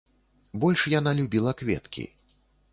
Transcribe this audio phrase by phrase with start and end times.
[0.63, 2.09] Больш яна любіла кветкі.